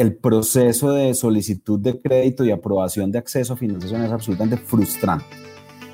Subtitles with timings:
[0.00, 5.26] El proceso de solicitud de crédito y aprobación de acceso a financiación es absolutamente frustrante.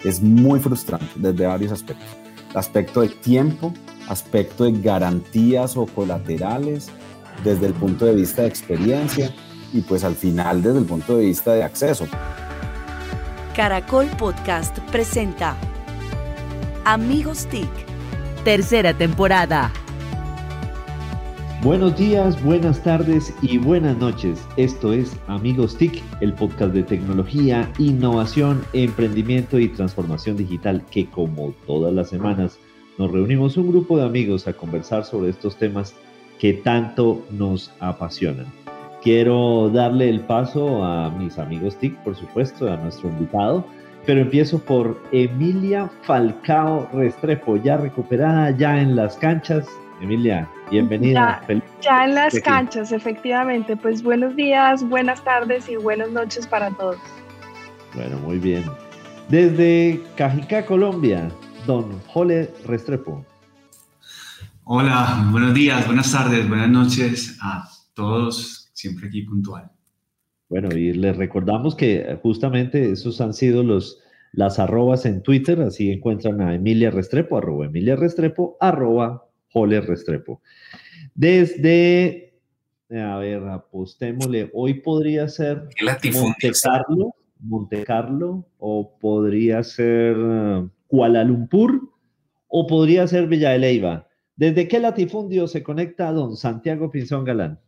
[0.05, 2.07] Es muy frustrante desde varios aspectos.
[2.55, 3.75] Aspecto de tiempo,
[4.09, 6.89] aspecto de garantías o colaterales,
[7.43, 9.35] desde el punto de vista de experiencia
[9.73, 12.07] y pues al final desde el punto de vista de acceso.
[13.57, 15.57] Caracol Podcast presenta
[16.85, 17.69] Amigos TIC,
[18.45, 19.73] tercera temporada.
[21.63, 24.47] Buenos días, buenas tardes y buenas noches.
[24.57, 31.55] Esto es Amigos TIC, el podcast de tecnología, innovación, emprendimiento y transformación digital que como
[31.67, 32.59] todas las semanas
[32.99, 35.95] nos reunimos un grupo de amigos a conversar sobre estos temas
[36.39, 38.47] que tanto nos apasionan.
[39.03, 43.65] Quiero darle el paso a mis amigos TIC, por supuesto, a nuestro invitado,
[44.05, 49.67] pero empiezo por Emilia Falcao Restrepo, ya recuperada, ya en las canchas.
[50.01, 51.43] Emilia, bienvenida.
[51.49, 53.77] Ya, ya en las canchas, efectivamente.
[53.77, 56.99] Pues buenos días, buenas tardes y buenas noches para todos.
[57.95, 58.65] Bueno, muy bien.
[59.31, 61.31] Desde Cajicá, Colombia,
[61.67, 63.25] don Jole Restrepo.
[64.65, 69.71] Hola, buenos días, buenas tardes, buenas noches a todos, siempre aquí puntual.
[70.49, 73.99] Bueno, y les recordamos que justamente esos han sido los,
[74.33, 79.26] las arrobas en Twitter, así encuentran a Emilia Restrepo, arroba Emilia Restrepo, arroba
[79.57, 80.43] Jole Restrepo.
[81.15, 82.39] Desde,
[82.91, 85.63] a ver, apostémosle, hoy podría ser
[86.13, 91.91] Monte Carlo, Monte Carlo, o podría ser uh, Kuala Lumpur,
[92.49, 94.07] o podría ser Villa de Leyva.
[94.37, 97.59] ¿Desde qué latifundio se conecta don Santiago Pinzón Galán?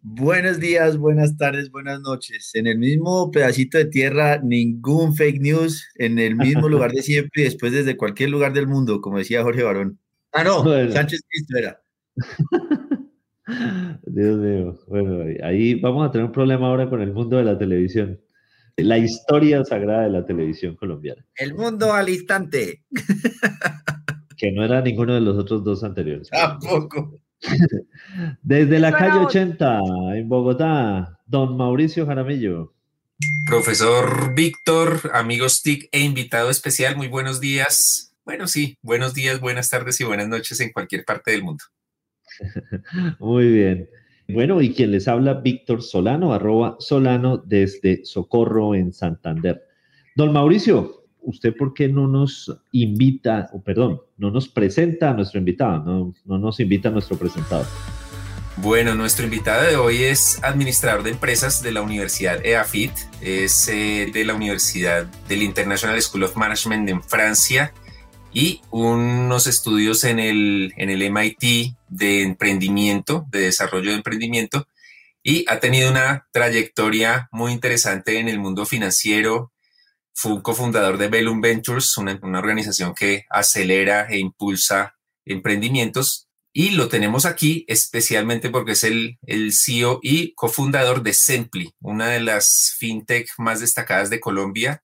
[0.00, 2.52] Buenos días, buenas tardes, buenas noches.
[2.54, 7.42] En el mismo pedacito de tierra, ningún fake news, en el mismo lugar de siempre
[7.42, 9.98] y después desde cualquier lugar del mundo, como decía Jorge Barón.
[10.38, 10.92] Ah, no, bueno.
[10.92, 11.82] Sánchez Cristo era.
[14.06, 14.78] Dios mío.
[14.86, 18.20] Bueno, ahí vamos a tener un problema ahora con el mundo de la televisión.
[18.76, 21.24] La historia sagrada de la televisión colombiana.
[21.34, 22.84] El mundo al instante.
[24.36, 26.28] Que no era ninguno de los otros dos anteriores.
[26.28, 27.18] Tampoco.
[28.42, 29.80] Desde la calle 80,
[30.14, 32.72] en Bogotá, don Mauricio Jaramillo.
[33.46, 38.07] Profesor Víctor, amigos TIC e invitado especial, muy buenos días.
[38.28, 41.64] Bueno, sí, buenos días, buenas tardes y buenas noches en cualquier parte del mundo.
[43.18, 43.88] Muy bien.
[44.28, 49.62] Bueno, y quien les habla, Víctor Solano, arroba Solano desde Socorro en Santander.
[50.14, 55.38] Don Mauricio, ¿usted por qué no nos invita, o perdón, no nos presenta a nuestro
[55.38, 57.64] invitado, no, no nos invita a nuestro presentador?
[58.58, 64.10] Bueno, nuestro invitado de hoy es administrador de empresas de la Universidad EAFIT, es eh,
[64.12, 67.72] de la Universidad del International School of Management en Francia
[68.32, 74.66] y unos estudios en el, en el MIT de emprendimiento, de desarrollo de emprendimiento,
[75.22, 79.52] y ha tenido una trayectoria muy interesante en el mundo financiero.
[80.14, 86.28] Fue un cofundador de Bellum Ventures, una, una organización que acelera e impulsa emprendimientos.
[86.52, 92.08] Y lo tenemos aquí especialmente porque es el, el CEO y cofundador de Sempli, una
[92.08, 94.82] de las fintech más destacadas de Colombia,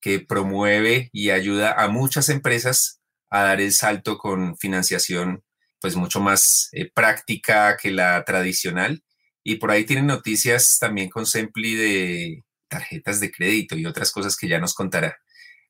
[0.00, 3.00] que promueve y ayuda a muchas empresas
[3.30, 5.42] a dar el salto con financiación
[5.80, 9.02] pues mucho más eh, práctica que la tradicional.
[9.44, 14.36] Y por ahí tienen noticias también con Sempli de tarjetas de crédito y otras cosas
[14.36, 15.16] que ya nos contará.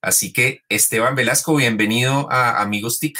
[0.00, 3.19] Así que Esteban Velasco, bienvenido a Amigos TIC.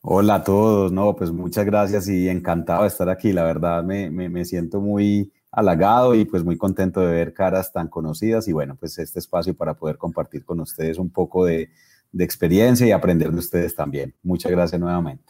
[0.00, 3.32] Hola a todos, no, pues muchas gracias y encantado de estar aquí.
[3.32, 7.72] La verdad me, me, me siento muy halagado y pues muy contento de ver caras
[7.72, 11.70] tan conocidas y bueno, pues este espacio para poder compartir con ustedes un poco de,
[12.12, 14.14] de experiencia y aprender de ustedes también.
[14.22, 15.24] Muchas gracias nuevamente.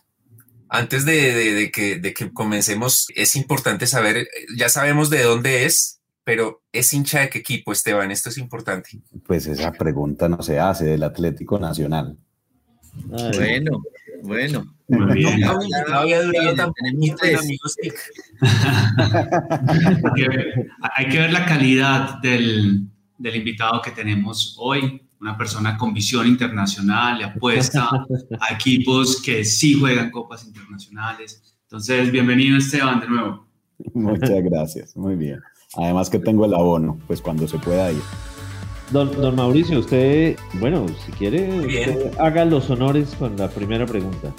[0.68, 5.64] Antes de, de, de, que, de que comencemos, es importante saber, ya sabemos de dónde
[5.64, 8.10] es, pero ¿es hincha de qué equipo, Esteban?
[8.10, 9.00] Esto es importante.
[9.26, 12.18] Pues esa pregunta no se hace del Atlético Nacional.
[13.12, 13.82] Ay, bueno,
[14.22, 14.74] bueno.
[14.88, 15.40] Muy bien.
[15.40, 15.58] No,
[15.88, 16.72] no había durado tan
[20.96, 22.86] hay que ver la calidad del,
[23.18, 27.90] del invitado que tenemos hoy una persona con visión internacional, le apuesta
[28.40, 31.54] a equipos que sí juegan copas internacionales.
[31.62, 33.46] Entonces, bienvenido Esteban de nuevo.
[33.94, 35.40] Muchas gracias, muy bien.
[35.76, 38.00] Además que tengo el abono, pues cuando se pueda ir.
[38.90, 44.34] Don, Mauricio, usted, bueno, si quiere, haga los honores con la primera pregunta.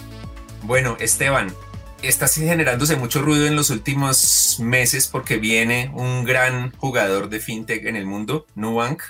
[0.64, 1.54] Bueno, Esteban,
[2.02, 7.86] está generándose mucho ruido en los últimos meses porque viene un gran jugador de fintech
[7.86, 9.04] en el mundo, Nubank,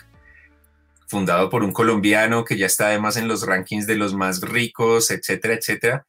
[1.07, 5.09] fundado por un colombiano que ya está además en los rankings de los más ricos,
[5.09, 6.05] etcétera, etcétera.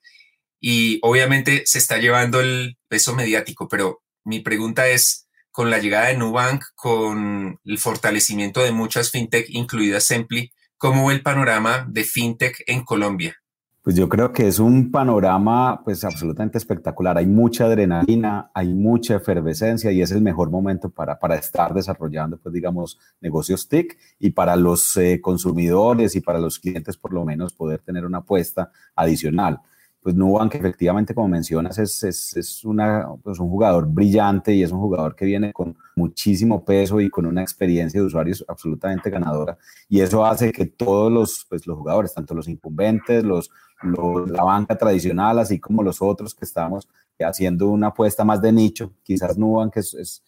[0.60, 6.08] Y obviamente se está llevando el peso mediático, pero mi pregunta es, con la llegada
[6.08, 12.04] de Nubank, con el fortalecimiento de muchas fintech, incluidas Sempli, ¿cómo ve el panorama de
[12.04, 13.36] fintech en Colombia?
[13.82, 17.16] Pues yo creo que es un panorama pues absolutamente espectacular.
[17.16, 22.36] Hay mucha adrenalina, hay mucha efervescencia y es el mejor momento para, para estar desarrollando
[22.36, 27.24] pues digamos negocios TIC y para los eh, consumidores y para los clientes por lo
[27.24, 29.60] menos poder tener una apuesta adicional
[30.02, 34.72] pues Nubank efectivamente, como mencionas, es, es, es una, pues un jugador brillante y es
[34.72, 39.58] un jugador que viene con muchísimo peso y con una experiencia de usuarios absolutamente ganadora.
[39.88, 43.50] Y eso hace que todos los, pues, los jugadores, tanto los incumbentes, los,
[43.82, 46.88] la banca tradicional, así como los otros que estamos
[47.18, 50.22] haciendo una apuesta más de nicho, quizás Nubank es, es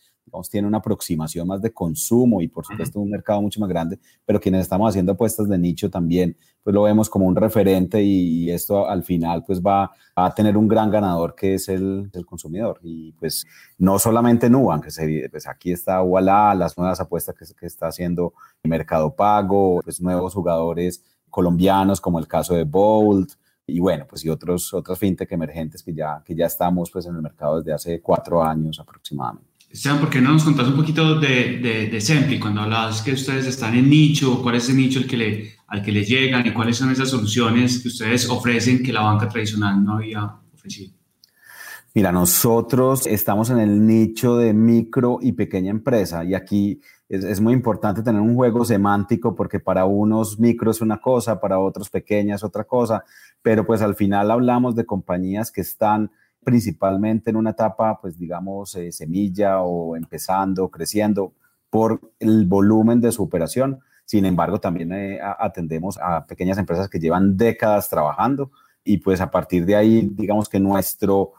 [0.50, 4.40] tiene una aproximación más de consumo y por supuesto un mercado mucho más grande, pero
[4.40, 8.88] quienes estamos haciendo apuestas de nicho también, pues lo vemos como un referente y, esto
[8.88, 12.78] al final pues va a tener un gran ganador que es el, el consumidor.
[12.82, 13.46] Y pues
[13.78, 14.86] no solamente Nubank,
[15.30, 20.34] pues aquí está Walla, las nuevas apuestas que, que está haciendo Mercado Pago, pues nuevos
[20.34, 23.32] jugadores colombianos como el caso de Bolt,
[23.66, 27.14] y bueno, pues y otros, otras fintech emergentes que ya, que ya estamos pues en
[27.14, 29.51] el mercado desde hace cuatro años aproximadamente.
[29.72, 32.38] Esteban, ¿por qué no nos contás un poquito de, de, Sempli?
[32.38, 35.16] Cuando hablabas que ustedes están en nicho, ¿cuál es el nicho al que,
[35.92, 39.94] le, llegan y cuáles son esas soluciones que ustedes ofrecen que la banca tradicional no
[39.94, 40.92] había ofrecido?
[41.94, 47.40] Mira, nosotros estamos en el nicho de micro y pequeña empresa y aquí es, es,
[47.40, 51.88] muy importante tener un juego semántico porque para unos micro es una cosa, para otros
[51.88, 53.04] pequeña es otra cosa,
[53.40, 56.10] pero pues al final hablamos de compañías que están
[56.44, 61.32] principalmente en una etapa, pues digamos, eh, semilla o empezando, creciendo
[61.70, 63.80] por el volumen de su operación.
[64.04, 68.50] Sin embargo, también eh, atendemos a pequeñas empresas que llevan décadas trabajando
[68.84, 71.32] y pues a partir de ahí, digamos que nuestro,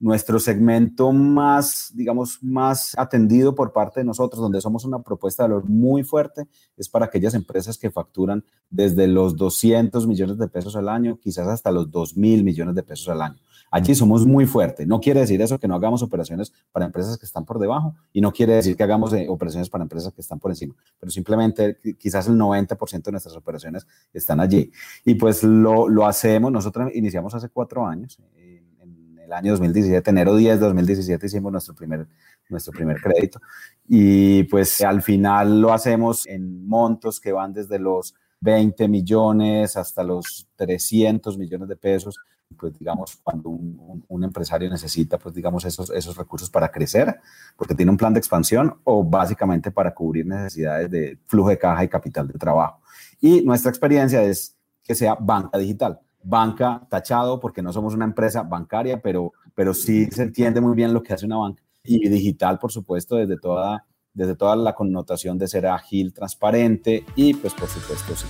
[0.00, 5.50] nuestro segmento más, digamos, más atendido por parte de nosotros, donde somos una propuesta de
[5.50, 10.76] valor muy fuerte, es para aquellas empresas que facturan desde los 200 millones de pesos
[10.76, 13.38] al año, quizás hasta los 2 mil millones de pesos al año.
[13.70, 14.86] Allí somos muy fuertes.
[14.86, 18.20] No quiere decir eso que no hagamos operaciones para empresas que están por debajo y
[18.20, 21.78] no quiere decir que hagamos eh, operaciones para empresas que están por encima, pero simplemente
[21.98, 24.70] quizás el 90% de nuestras operaciones están allí.
[25.04, 30.34] Y pues lo, lo hacemos, nosotros iniciamos hace cuatro años, en el año 2017, enero
[30.36, 32.06] 10 de 2017 hicimos nuestro primer,
[32.48, 33.40] nuestro primer crédito
[33.86, 40.02] y pues al final lo hacemos en montos que van desde los 20 millones hasta
[40.02, 42.16] los 300 millones de pesos
[42.56, 47.20] pues digamos, cuando un, un, empresario necesita, pues digamos, esos, esos recursos para crecer,
[47.56, 51.84] porque tiene un plan de expansión o básicamente para cubrir necesidades de flujo de caja
[51.84, 52.80] y capital de trabajo.
[53.20, 56.00] Y nuestra experiencia es que sea banca digital.
[56.22, 60.92] Banca tachado porque no somos una empresa bancaria, pero, pero sí se entiende muy bien
[60.92, 61.62] lo que hace una banca.
[61.84, 67.34] Y digital, por supuesto, desde toda, desde toda la connotación de ser ágil, transparente y
[67.34, 68.26] pues por supuesto sí.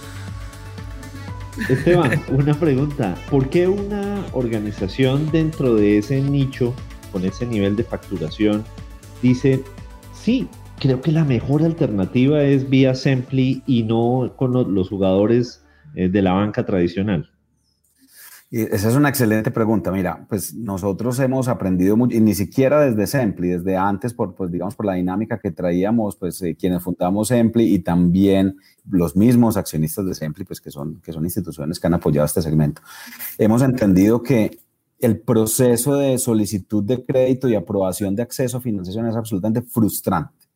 [1.69, 3.15] Esteban, una pregunta.
[3.31, 6.75] ¿Por qué una organización dentro de ese nicho,
[7.13, 8.65] con ese nivel de facturación,
[9.23, 9.63] dice,
[10.13, 10.49] sí,
[10.79, 16.23] creo que la mejor alternativa es vía Sempli y no con los jugadores eh, de
[16.23, 17.31] la banca tradicional?
[18.51, 19.93] Esa es una excelente pregunta.
[19.93, 24.51] Mira, pues nosotros hemos aprendido mucho, y ni siquiera desde Sempli, desde antes, por, pues
[24.51, 28.57] digamos, por la dinámica que traíamos, pues eh, quienes fundamos Sempli y también
[28.89, 32.41] los mismos accionistas de Sempli, pues que son, que son instituciones que han apoyado este
[32.41, 32.81] segmento.
[33.37, 34.59] Hemos entendido que
[34.99, 40.47] el proceso de solicitud de crédito y aprobación de acceso a financiación es absolutamente frustrante.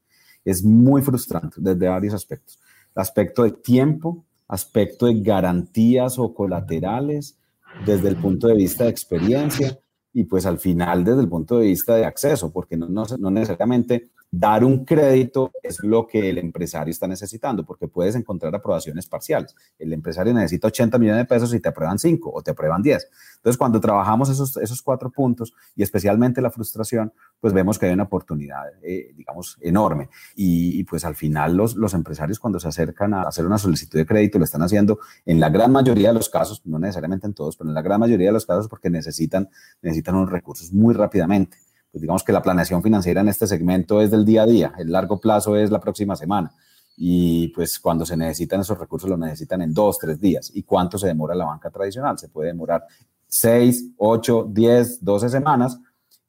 [0.44, 2.58] Es muy frustrante desde varios aspectos.
[2.94, 7.38] Aspecto de tiempo, aspecto de garantías o colaterales,
[7.84, 9.78] desde el punto de vista de experiencia
[10.12, 13.30] y pues al final desde el punto de vista de acceso, porque no, no, no
[13.30, 19.06] necesariamente dar un crédito es lo que el empresario está necesitando, porque puedes encontrar aprobaciones
[19.06, 19.54] parciales.
[19.78, 23.10] El empresario necesita 80 millones de pesos y te aprueban 5 o te aprueban 10.
[23.36, 27.92] Entonces, cuando trabajamos esos, esos cuatro puntos y especialmente la frustración, pues vemos que hay
[27.92, 30.08] una oportunidad, eh, digamos, enorme.
[30.34, 34.06] Y, pues al final los, los empresarios cuando se acercan a hacer una solicitud de
[34.06, 37.56] crédito lo están haciendo en la gran mayoría de los casos, no necesariamente en todos,
[37.56, 39.50] pero en la gran mayoría de los casos porque necesitan,
[39.82, 41.58] necesitan unos recursos muy rápidamente
[41.92, 44.90] pues digamos que la planeación financiera en este segmento es del día a día, el
[44.90, 46.52] largo plazo es la próxima semana.
[46.96, 50.50] Y pues cuando se necesitan esos recursos, lo necesitan en dos, tres días.
[50.54, 52.18] ¿Y cuánto se demora la banca tradicional?
[52.18, 52.84] Se puede demorar
[53.26, 55.78] seis, ocho, diez, doce semanas,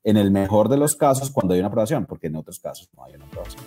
[0.04, 3.06] en el mejor de los casos cuando hay una aprobación, porque en otros casos no
[3.06, 3.64] hay una aprobación.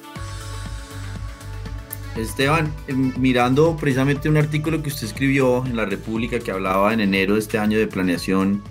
[2.16, 7.00] Esteban, em, mirando precisamente un artículo que usted escribió en La República que hablaba en
[7.00, 8.62] enero de este año de planeación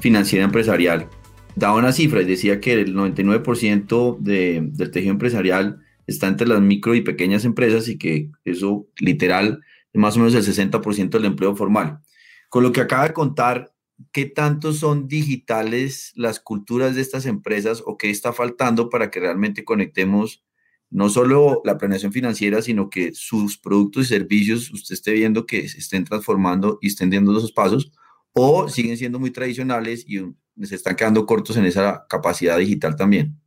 [0.00, 1.08] financiera empresarial,
[1.56, 6.94] daba una cifra y decía que el 99% del tejido empresarial está entre las micro
[6.94, 9.60] y pequeñas empresas y que eso literal
[9.92, 12.00] es más o menos el 60% del empleo formal.
[12.48, 13.72] Con lo que acaba de contar,
[14.12, 19.20] ¿qué tanto son digitales las culturas de estas empresas o qué está faltando para que
[19.20, 20.44] realmente conectemos
[20.90, 25.68] no solo la planeación financiera, sino que sus productos y servicios usted esté viendo que
[25.68, 27.92] se estén transformando y estén dando esos pasos
[28.32, 30.20] o siguen siendo muy tradicionales y
[30.66, 33.40] se están quedando cortos en esa capacidad digital también?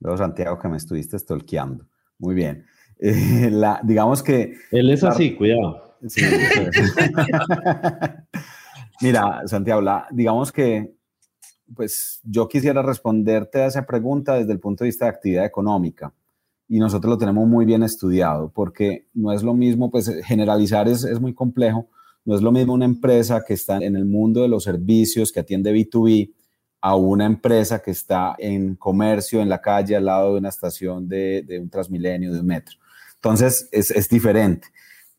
[0.00, 1.86] Luego, Santiago, que me estuviste estolqueando.
[2.18, 2.66] Muy bien.
[2.98, 4.54] Eh, la, digamos que...
[4.70, 5.96] Él es así, cuidado.
[9.00, 10.98] Mira, Santiago, digamos que
[11.74, 16.12] pues yo quisiera responderte a esa pregunta desde el punto de vista de actividad económica
[16.68, 21.04] y nosotros lo tenemos muy bien estudiado porque no es lo mismo, pues generalizar es,
[21.04, 21.88] es muy complejo,
[22.24, 25.40] no es lo mismo una empresa que está en el mundo de los servicios, que
[25.40, 26.32] atiende B2B,
[26.80, 31.08] a una empresa que está en comercio, en la calle, al lado de una estación
[31.08, 32.76] de, de un Transmilenio, de un metro.
[33.16, 34.68] Entonces, es, es, diferente.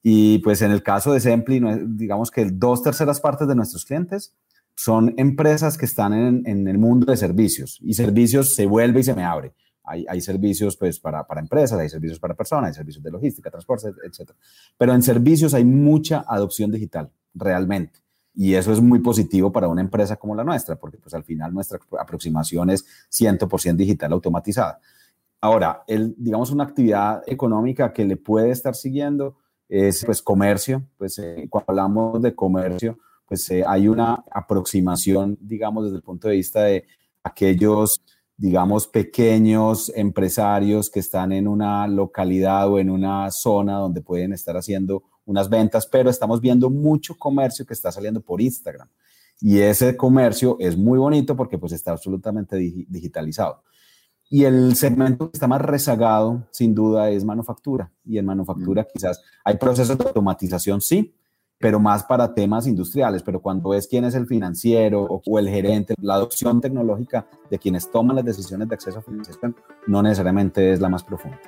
[0.01, 4.33] Y pues en el caso de Sempli, digamos que dos terceras partes de nuestros clientes
[4.75, 9.03] son empresas que están en, en, el mundo de servicios y servicios se vuelve y
[9.03, 9.53] se me abre.
[9.83, 13.49] Hay, hay servicios pues para, para, empresas, hay servicios para personas, hay servicios de logística,
[13.49, 14.31] transporte, etc.
[14.77, 17.99] Pero en servicios hay mucha adopción digital, realmente.
[18.41, 21.53] Y eso es muy positivo para una empresa como la nuestra, porque pues al final
[21.53, 24.79] nuestra aproximación es 100% digital automatizada.
[25.41, 29.35] Ahora, el, digamos una actividad económica que le puede estar siguiendo
[29.67, 35.83] es pues comercio, pues eh, cuando hablamos de comercio, pues eh, hay una aproximación, digamos,
[35.83, 36.85] desde el punto de vista de
[37.21, 38.01] aquellos,
[38.37, 44.55] digamos, pequeños empresarios que están en una localidad o en una zona donde pueden estar
[44.55, 48.87] haciendo unas ventas, pero estamos viendo mucho comercio que está saliendo por Instagram.
[49.39, 53.63] Y ese comercio es muy bonito porque pues está absolutamente digitalizado.
[54.27, 57.91] Y el segmento que está más rezagado, sin duda, es manufactura.
[58.03, 61.15] Y en manufactura quizás hay procesos de automatización, sí,
[61.59, 63.21] pero más para temas industriales.
[63.21, 67.89] Pero cuando es quién es el financiero o, el gerente, la adopción tecnológica de quienes
[67.91, 69.55] toman las decisiones de acceso a financiación
[69.87, 71.39] no necesariamente es la más profunda.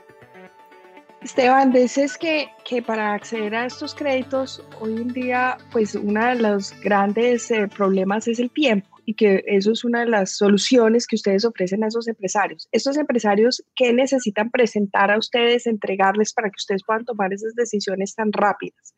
[1.22, 6.36] Esteban, dices que, que para acceder a estos créditos hoy en día, pues uno de
[6.36, 11.06] los grandes eh, problemas es el tiempo y que eso es una de las soluciones
[11.06, 12.68] que ustedes ofrecen a esos empresarios.
[12.72, 18.16] Estos empresarios, ¿qué necesitan presentar a ustedes, entregarles para que ustedes puedan tomar esas decisiones
[18.16, 18.96] tan rápidas?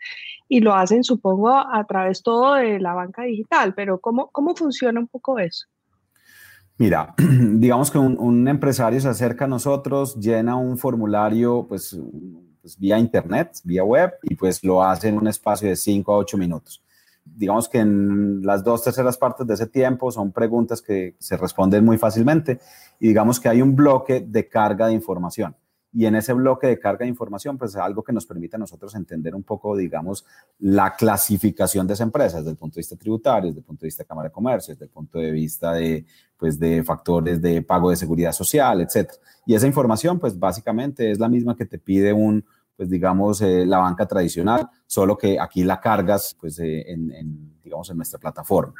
[0.48, 4.98] Y lo hacen, supongo, a través todo de la banca digital, pero ¿cómo, cómo funciona
[4.98, 5.68] un poco eso?
[6.78, 11.98] Mira, digamos que un, empresario se acerca a nosotros, llena un formulario, pues,
[12.62, 16.18] pues, vía internet, vía web, y pues lo hace en un espacio de 5 a
[16.18, 16.84] 8 minutos.
[17.26, 21.86] Digamos que en las dos terceras partes de ese tiempo son preguntas que se responden
[21.86, 22.60] muy fácilmente
[23.00, 25.56] y digamos que hay un bloque de carga de información
[25.94, 28.96] y en ese bloque de carga de información, pues algo que nos permite a nosotros
[28.96, 30.26] entender un poco, digamos,
[30.60, 33.88] la clasificación de esa empresa desde el punto de vista tributario, desde el punto de
[33.88, 37.62] vista de Cámara de Comercio, desde el punto de vista de, pues, de factores de
[37.62, 39.12] pago de seguridad social, etc.
[39.46, 42.44] Y esa información, pues básicamente es la misma que te pide un,
[42.76, 47.54] pues digamos, eh, la banca tradicional, solo que aquí la cargas, pues, eh, en, en,
[47.64, 48.74] digamos, en nuestra plataforma.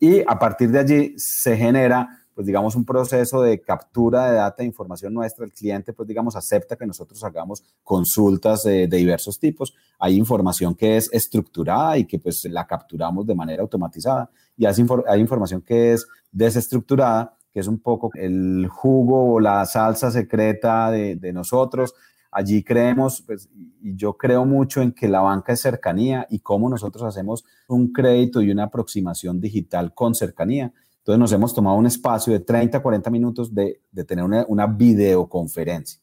[0.00, 4.62] Y a partir de allí se genera pues digamos, un proceso de captura de data
[4.62, 9.74] e información nuestra, el cliente, pues digamos, acepta que nosotros hagamos consultas de, diversos tipos.
[9.98, 14.74] Hay información que es estructurada y que pues la capturamos de manera automatizada y hay,
[15.08, 20.90] hay información que es desestructurada, que es un poco el jugo o la salsa secreta
[20.90, 21.94] de, de nosotros.
[22.32, 23.48] Allí creemos, pues,
[23.80, 27.92] y yo creo mucho en que la banca es cercanía y cómo nosotros hacemos un
[27.92, 30.72] crédito y una aproximación digital con cercanía
[31.04, 36.00] entonces nos hemos tomado un espacio de 30, 40 minutos de, tener una, una, videoconferencia.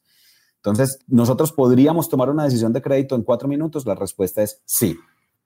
[0.58, 3.84] Entonces, ¿nosotros podríamos tomar una decisión de crédito en cuatro minutos?
[3.84, 4.96] La respuesta es sí.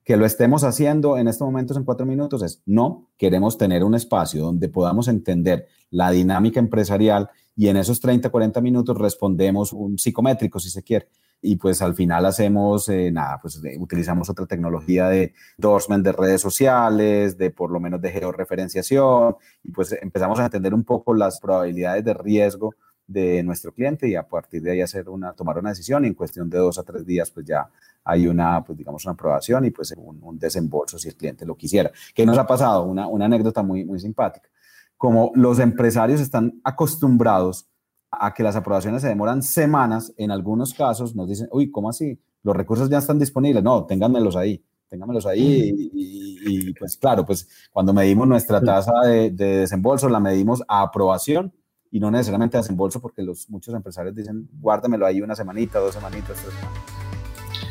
[0.03, 3.09] Que lo estemos haciendo en estos momentos en cuatro minutos es no.
[3.17, 8.61] Queremos tener un espacio donde podamos entender la dinámica empresarial y en esos 30, 40
[8.61, 11.07] minutos respondemos un psicométrico, si se quiere.
[11.41, 16.41] Y pues al final hacemos, eh, nada, pues utilizamos otra tecnología de endorsement de redes
[16.41, 21.39] sociales, de por lo menos de georreferenciación, y pues empezamos a entender un poco las
[21.39, 22.73] probabilidades de riesgo
[23.07, 26.49] de nuestro cliente y a partir de ahí hacer una, tomar una decisión en cuestión
[26.49, 27.69] de dos a tres días pues ya
[28.03, 31.91] hay una, pues digamos, una aprobación y pues un, desembolso si el cliente lo quisiera.
[32.13, 32.83] ¿Qué nos ha pasado?
[32.83, 34.49] Una, una anécdota muy, muy simpática.
[34.97, 37.67] Como los empresarios están acostumbrados
[38.11, 42.19] a que las aprobaciones se demoran semanas, en algunos casos nos dicen, uy, ¿cómo así?
[42.43, 43.63] Los recursos ya están disponibles.
[43.63, 45.89] No, ténganmelos ahí, ténganmelos ahí.
[45.93, 51.53] Y, pues claro, pues cuando medimos nuestra tasa de, desembolso, la medimos a aprobación
[51.91, 55.93] y no necesariamente a desembolso, porque los, muchos empresarios dicen, guárdamelo ahí una semanita, dos
[55.93, 56.81] semanitas, tres semanas.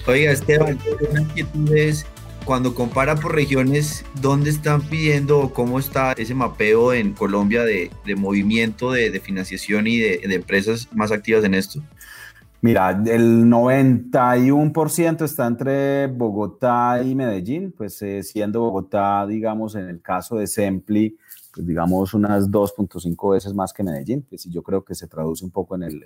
[0.07, 0.79] Oiga, Esteban,
[1.11, 2.07] una inquietud es
[2.47, 7.91] cuando compara por regiones, ¿dónde están pidiendo o cómo está ese mapeo en Colombia de,
[8.17, 11.83] movimiento de, financiación y de, empresas más activas en esto?
[12.63, 20.01] Mira, el 91% está entre Bogotá y Medellín, pues eh, siendo Bogotá, digamos, en el
[20.01, 21.19] caso de Sempli,
[21.53, 25.51] pues digamos unas 2.5 veces más que Medellín, pues yo creo que se traduce un
[25.51, 26.05] poco en el,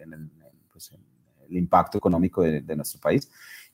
[0.73, 0.91] pues,
[1.51, 3.29] impacto económico de, de nuestro país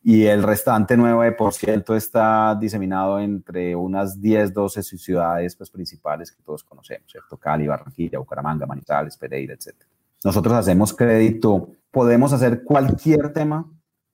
[0.09, 6.63] y el restante 9% está diseminado entre unas 10, 12 ciudades pues, principales que todos
[6.63, 7.37] conocemos, ¿cierto?
[7.37, 9.75] Cali, Barranquilla, Bucaramanga, Manizales, Pereira, etc.
[10.23, 13.69] Nosotros hacemos crédito, podemos hacer cualquier tema,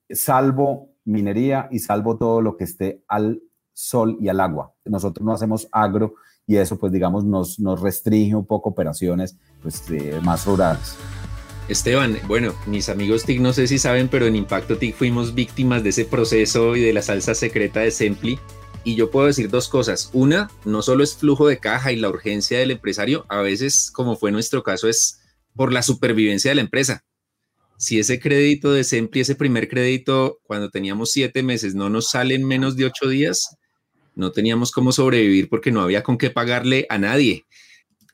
[0.08, 3.42] salvo minería y salvo todo lo que esté al
[3.74, 4.72] sol y al agua.
[4.86, 6.14] Nosotros no hacemos agro
[6.46, 9.84] y eso, pues digamos, nos, nos restringe un poco operaciones pues,
[10.22, 10.96] más rurales.
[11.68, 15.82] Esteban, bueno, mis amigos TIC no sé si saben, pero en Impacto TIC fuimos víctimas
[15.82, 18.38] de ese proceso y de la salsa secreta de Sempli.
[18.84, 20.10] Y yo puedo decir dos cosas.
[20.12, 24.16] Una, no solo es flujo de caja y la urgencia del empresario, a veces, como
[24.16, 25.20] fue nuestro caso, es
[25.54, 27.04] por la supervivencia de la empresa.
[27.78, 32.34] Si ese crédito de Sempli, ese primer crédito, cuando teníamos siete meses, no nos sale
[32.34, 33.56] en menos de ocho días,
[34.14, 37.44] no teníamos cómo sobrevivir porque no había con qué pagarle a nadie.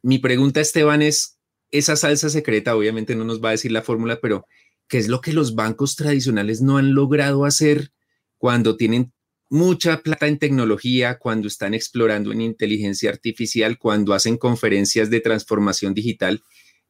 [0.02, 1.37] Mi pregunta, Esteban, es,
[1.70, 4.46] esa salsa secreta, obviamente no nos va a decir la fórmula, pero
[4.88, 7.92] ¿qué es lo que los bancos tradicionales no han logrado hacer
[8.38, 9.12] cuando tienen
[9.50, 15.94] mucha plata en tecnología, cuando están explorando en inteligencia artificial, cuando hacen conferencias de transformación
[15.94, 16.42] digital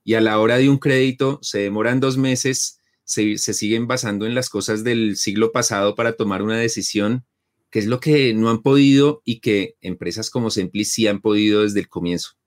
[0.05, 4.35] y a la hora de un crédito se demoran dos meses, se, siguen basando en
[4.35, 7.25] las cosas del siglo pasado para tomar una decisión,
[7.71, 11.65] ¿Qué es lo que no han podido y que empresas como Sempli sí han podido
[11.65, 12.38] desde el comienzo.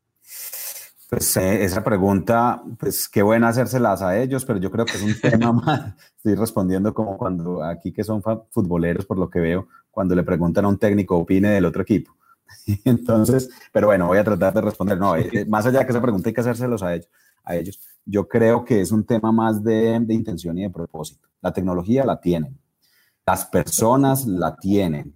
[1.12, 5.02] Pues eh, esa pregunta, pues qué buena hacérselas a ellos, pero yo creo que es
[5.02, 9.68] un tema más, estoy respondiendo como cuando aquí que son futboleros, por lo que veo,
[9.90, 12.16] cuando le preguntan a un técnico opine del otro equipo.
[12.86, 14.98] Entonces, pero bueno, voy a tratar de responder.
[14.98, 17.10] No, eh, eh, más allá de que esa pregunta hay que hacérselos a ellos,
[17.44, 17.82] a ellos.
[18.06, 21.28] Yo creo que es un tema más de, de intención y de propósito.
[21.42, 22.58] La tecnología la tienen,
[23.26, 25.14] las personas la tienen,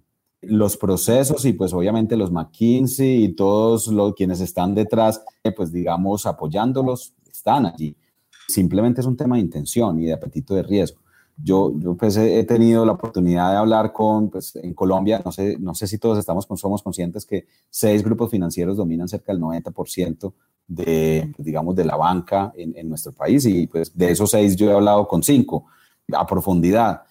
[0.48, 5.72] los procesos y pues obviamente los McKinsey y todos los quienes están detrás, eh, pues
[5.72, 7.96] digamos apoyándolos, están allí.
[8.48, 11.00] Simplemente es un tema de intención y de apetito de riesgo.
[11.36, 15.58] Yo, yo pues he tenido la oportunidad de hablar con, pues en Colombia, no sé,
[15.58, 20.32] no sé si todos estamos, somos conscientes que seis grupos financieros dominan cerca del 90%
[20.66, 24.70] de, digamos, de la banca en, en nuestro país y pues de esos seis yo
[24.70, 25.66] he hablado con cinco
[26.12, 27.02] a profundidad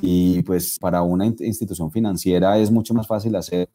[0.00, 3.68] y pues para una institución financiera es mucho más fácil hacer.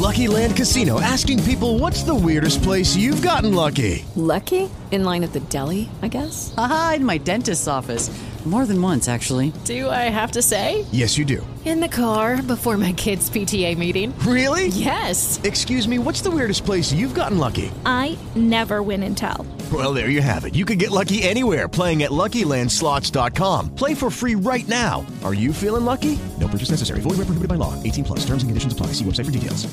[0.00, 4.04] Lucky Land Casino asking people what's the weirdest place you've gotten lucky?
[4.16, 4.68] Lucky?
[4.90, 6.52] In line at the deli, I guess.
[6.56, 8.10] Aha, in my dentist's office.
[8.44, 9.52] More than once, actually.
[9.64, 10.84] Do I have to say?
[10.90, 11.46] Yes, you do.
[11.64, 14.12] In the car before my kids' PTA meeting.
[14.26, 14.66] Really?
[14.66, 15.40] Yes.
[15.44, 17.70] Excuse me, what's the weirdest place you've gotten lucky?
[17.86, 19.46] I never win and tell.
[19.72, 20.56] Well, there you have it.
[20.56, 23.76] You can get lucky anywhere playing at LuckyLandSlots.com.
[23.76, 25.06] Play for free right now.
[25.22, 26.18] Are you feeling lucky?
[26.40, 27.00] No purchase necessary.
[27.00, 27.80] Void where prohibited by law.
[27.84, 28.26] 18 plus.
[28.26, 28.88] Terms and conditions apply.
[28.88, 29.68] See website for details.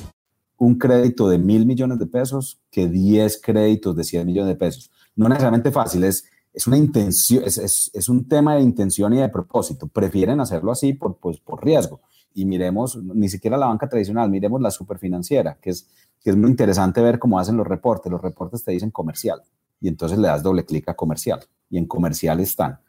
[0.61, 4.91] Un crédito de mil millones de pesos que 10 créditos de 100 millones de pesos.
[5.15, 6.25] No necesariamente fácil, es
[6.59, 9.87] es una es, es, un tema de intención y de propósito.
[9.87, 12.01] Prefieren hacerlo así por, pues, por riesgo.
[12.33, 15.87] Y miremos, ni siquiera la banca tradicional, miremos la superfinanciera, que es,
[16.21, 18.11] que es muy interesante ver cómo hacen los reportes.
[18.11, 19.41] Los reportes te dicen comercial
[19.79, 21.39] y entonces le das doble clic a comercial.
[21.69, 22.79] Y en comercial están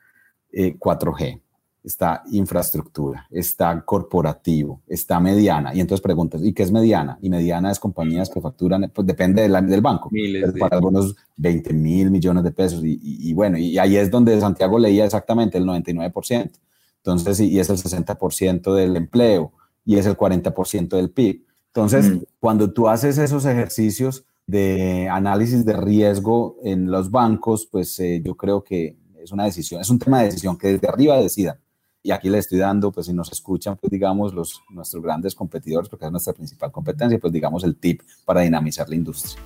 [0.52, 1.40] eh, 4G,
[1.83, 5.75] está infraestructura, está corporativo, está mediana.
[5.75, 7.19] Y entonces preguntas, ¿y qué es mediana?
[7.23, 10.11] Y mediana es compañías que facturan, pues depende del banco,
[10.59, 12.83] para algunos 20 mil millones de pesos.
[12.85, 16.51] Y, bueno, y ahí es donde Santiago leía exactamente el 99%.
[16.99, 19.53] Entonces, y es el 60% del empleo
[19.87, 21.45] y es el 40% del PIB.
[21.69, 22.23] Entonces, mm.
[22.40, 28.37] cuando tú haces esos ejercicios de análisis de riesgo en los bancos, pues eh, yo
[28.37, 31.57] creo que es una decisión, es un tema de decisión que desde arriba decidan
[32.02, 35.88] Y aquí le estoy dando, pues si nos escuchan, pues digamos, los, nuestros grandes competidores,
[35.90, 39.36] porque es nuestra principal competencia, pues digamos el tip para dinamizar la industria.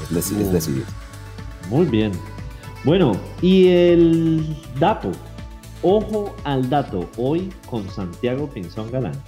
[0.00, 0.84] Es, decir, es decidir.
[1.68, 2.12] Muy bien.
[2.84, 5.10] Bueno, y el dato.
[5.82, 7.10] Ojo al dato.
[7.16, 9.20] Hoy con Santiago Pinzón Galán.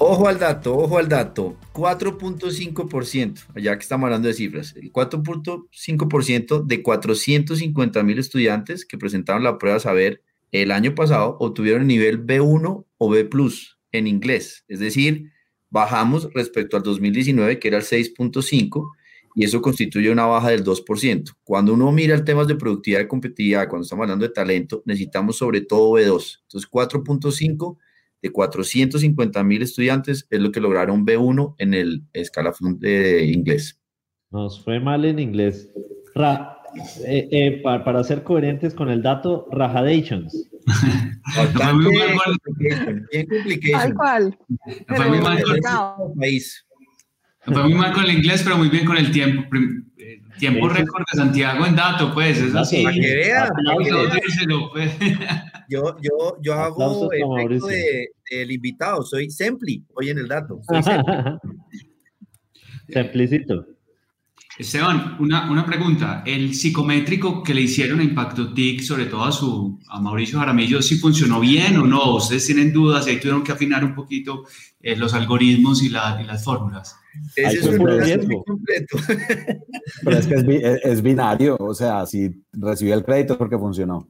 [0.00, 1.56] Ojo al dato, ojo al dato.
[1.72, 9.42] 4.5%, ya que estamos hablando de cifras, el 4.5% de 450 mil estudiantes que presentaron
[9.42, 10.22] la prueba saber
[10.52, 13.28] el año pasado obtuvieron el nivel B1 o B
[13.92, 14.64] en inglés.
[14.68, 15.30] Es decir,
[15.70, 18.90] bajamos respecto al 2019, que era el 6.5,
[19.34, 21.36] y eso constituye una baja del 2%.
[21.44, 25.36] Cuando uno mira el temas de productividad y competitividad, cuando estamos hablando de talento, necesitamos
[25.36, 26.40] sobre todo B2.
[26.42, 27.76] Entonces, 4.5
[28.20, 33.80] de 450 mil estudiantes es lo que lograron B1 en el escalafón de inglés.
[34.30, 35.70] Nos fue mal en inglés.
[37.04, 40.48] Eh, eh, para, ser coherentes con el dato, Rajadations.
[43.10, 43.94] bien complication.
[43.94, 44.38] cual.
[44.86, 46.40] Fue muy mal con el
[47.42, 49.42] Fue muy mal con el inglés, pero muy bien con el tiempo.
[49.98, 52.40] Eh, tiempo récord de Santiago en dato, pues.
[52.52, 53.48] Para que vea.
[54.72, 54.92] Pues.
[55.70, 59.02] Yo, yo, yo hago efecto de, del invitado.
[59.02, 60.62] Soy Sempli hoy en el dato.
[62.88, 63.66] Semplicito.
[64.58, 66.24] Esteban, una, una, pregunta.
[66.26, 70.82] ¿El psicométrico que le hicieron a Impacto TIC, sobre todo a, su, a Mauricio Jaramillo,
[70.82, 72.16] sí funcionó bien o no?
[72.16, 74.44] ¿Ustedes tienen dudas y ahí tuvieron que afinar un poquito
[74.80, 76.96] eh, los algoritmos y, la, y, las fórmulas?
[77.36, 77.78] Ese es un
[78.26, 78.98] muy completo.
[80.04, 84.08] Pero es que es, es, binario, o sea, si recibí el crédito porque funcionó.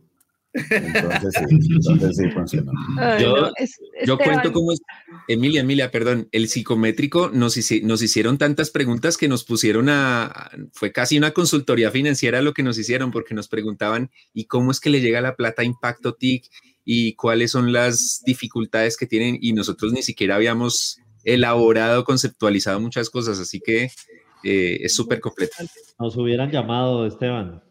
[0.71, 2.73] Entonces sí, entonces sí funcionó.
[3.21, 3.53] Yo,
[4.05, 4.81] yo cuento cómo es.
[5.29, 6.29] Emilia, Emilia, perdón.
[6.33, 10.51] El psicométrico nos, nos hicieron tantas preguntas que nos pusieron a.
[10.73, 14.81] Fue casi una consultoría financiera lo que nos hicieron, porque nos preguntaban: ¿y cómo es
[14.81, 16.47] que le llega la plata a Impacto TIC?
[16.85, 19.38] ¿Y cuáles son las dificultades que tienen?
[19.40, 23.90] Y nosotros ni siquiera habíamos elaborado, conceptualizado muchas cosas, así que
[24.44, 25.57] eh, es súper completo.
[25.99, 27.62] Nos hubieran llamado, Esteban.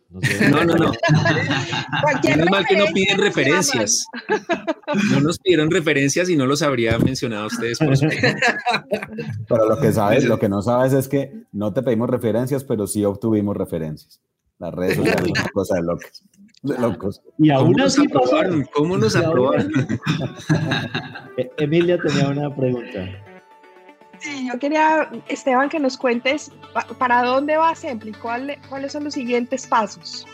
[0.50, 0.92] No, no, no.
[2.24, 4.06] Menos mal que no piden referencias.
[5.12, 7.80] No nos pidieron referencias y no los habría mencionado ustedes.
[7.80, 7.98] Por
[9.48, 12.88] pero lo que sabes, lo que no sabes es que no te pedimos referencias, pero
[12.88, 14.22] sí obtuvimos referencias.
[14.60, 16.24] Las redes sociales son una cosa de locos.
[16.64, 17.22] De locos.
[17.38, 18.66] Y aún ¿Cómo así nos aprobaron?
[18.74, 19.72] ¿Cómo nos aprobaron?
[21.38, 23.27] E-, Emilia tenía una pregunta.
[24.20, 26.52] Sí, yo quería, Esteban, que nos cuentes
[26.98, 30.26] para dónde va Sempli, ¿Cuál, cuáles son los siguientes pasos.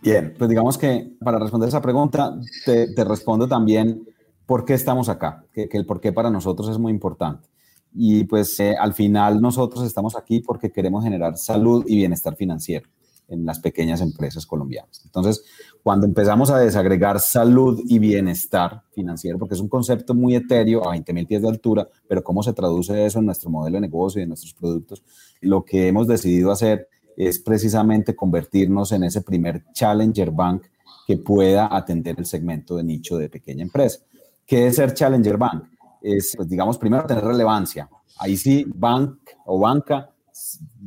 [0.00, 4.06] Bien, pues digamos que para responder esa pregunta, te, respondo también
[4.46, 7.48] por qué estamos acá, que, el por qué para nosotros es muy importante.
[7.94, 12.88] Y pues eh, al final nosotros estamos aquí porque queremos generar salud y bienestar financiero
[13.28, 15.02] en las pequeñas empresas colombianas.
[15.04, 15.44] Entonces,
[15.82, 20.90] cuando empezamos a desagregar salud y bienestar financiero, porque es un concepto muy etéreo a
[20.92, 24.20] 20 mil pies de altura, pero cómo se traduce eso en nuestro modelo de negocio
[24.20, 25.02] y en nuestros productos,
[25.40, 30.64] lo que hemos decidido hacer es precisamente convertirnos en ese primer challenger bank
[31.06, 34.00] que pueda atender el segmento de nicho de pequeña empresa.
[34.46, 35.64] ¿Qué es ser challenger bank?
[36.02, 37.88] Es, pues, digamos, primero tener relevancia.
[38.18, 40.10] Ahí sí, bank o banca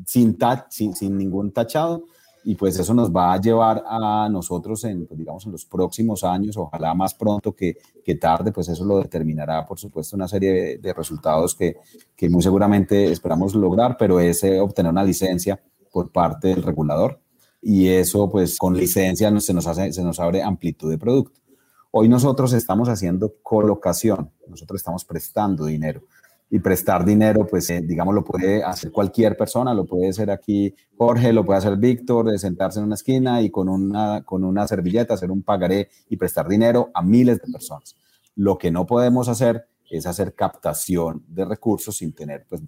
[0.06, 0.38] sin,
[0.70, 2.04] sin, sin ningún tachado,
[2.50, 6.24] y pues eso nos va a llevar a nosotros en, pues, digamos, en los próximos
[6.24, 10.78] años, ojalá más pronto que, que, tarde, pues eso lo determinará, por supuesto, una serie
[10.78, 11.76] de, resultados que,
[12.16, 17.20] que, muy seguramente esperamos lograr, pero es eh, obtener una licencia por parte del regulador
[17.62, 21.42] y eso, pues con licencia se nos, hace, se nos abre amplitud de producto.
[21.92, 26.04] Hoy nosotros estamos haciendo colocación, nosotros estamos prestando dinero
[26.50, 30.74] y prestar dinero, pues eh, digamos, lo puede hacer cualquier persona, lo puede hacer aquí
[30.98, 34.68] Jorge, lo puede hacer Víctor, de sentarse en una esquina y con una, con una
[34.68, 37.98] servilleta hacer un pagaré y prestar dinero a miles de personas.
[38.36, 42.62] Lo que no podemos hacer es hacer captación de recursos sin tener, pues,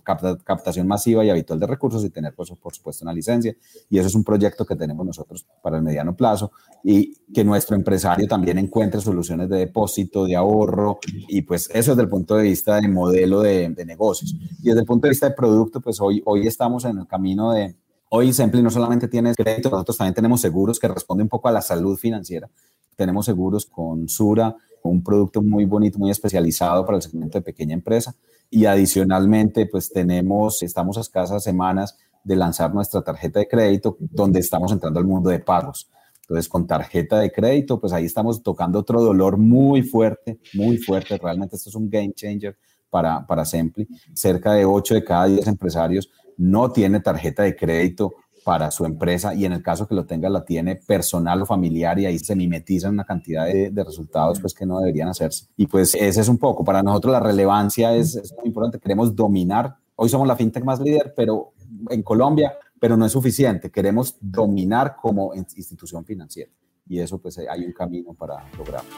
[0.43, 3.55] captación masiva y habitual de recursos y tener, pues, por supuesto, una licencia.
[3.89, 6.51] Y eso es un proyecto que tenemos nosotros para el mediano plazo
[6.83, 12.03] y que nuestro empresario también encuentre soluciones de depósito, de ahorro y pues eso desde
[12.03, 14.35] el punto de vista de modelo de, negocios.
[14.61, 17.51] Y desde el punto de vista de producto, pues hoy, hoy estamos en el camino
[17.51, 17.75] de,
[18.11, 21.51] Hoy Simply no solamente tiene crédito, nosotros también tenemos seguros que responden un poco a
[21.51, 22.49] la salud financiera.
[22.95, 27.73] Tenemos seguros con Sura, un producto muy bonito, muy especializado para el segmento de pequeña
[27.73, 28.15] empresa.
[28.49, 34.39] Y adicionalmente, pues tenemos, estamos a escasas semanas de lanzar nuestra tarjeta de crédito, donde
[34.39, 35.89] estamos entrando al mundo de pagos.
[36.21, 41.17] Entonces, con tarjeta de crédito, pues ahí estamos tocando otro dolor muy fuerte, muy fuerte.
[41.17, 42.55] Realmente esto es un game changer
[42.89, 43.87] para, para Sempli.
[44.13, 49.33] Cerca de 8 de cada 10 empresarios no tiene tarjeta de crédito para su empresa
[49.33, 52.35] y en el caso que lo tenga la tiene personal o familiar y ahí se
[52.35, 55.47] mimetizan una cantidad de, resultados pues que no deberían hacerse.
[55.57, 59.15] Y pues ese es un poco, para nosotros la relevancia es, es muy importante, queremos
[59.15, 61.53] dominar, hoy somos la fintech más líder, pero
[61.89, 66.51] en Colombia, pero no es suficiente, queremos dominar como institución financiera.
[66.87, 68.89] Y eso pues hay un camino para lograrlo.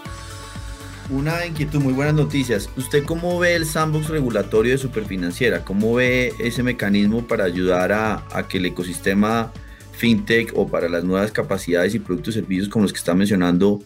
[1.10, 2.70] Una inquietud, muy buenas noticias.
[2.78, 5.66] ¿Usted cómo ve el sandbox regulatorio de Superfinanciera?
[5.66, 9.52] ¿Cómo ve ese mecanismo para ayudar a, que el ecosistema
[9.92, 13.80] fintech o para las nuevas capacidades y productos y servicios como los que está mencionando